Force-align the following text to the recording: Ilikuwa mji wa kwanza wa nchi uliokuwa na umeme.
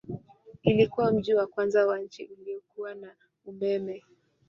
Ilikuwa 0.63 1.11
mji 1.11 1.33
wa 1.33 1.47
kwanza 1.47 1.85
wa 1.87 1.99
nchi 1.99 2.25
uliokuwa 2.41 2.95
na 2.95 3.13
umeme. 3.45 4.03